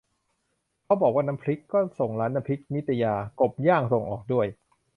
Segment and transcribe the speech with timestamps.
[0.83, 4.47] เขาบอกว่าน้ำพริก ก็ส่งร้านน้ำพริกนิตยา กบย่างส่งออกด้วย